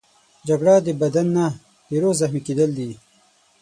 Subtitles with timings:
[0.47, 1.45] جګړه د بدن نه،
[1.89, 2.89] د روح زخمي کېدل دي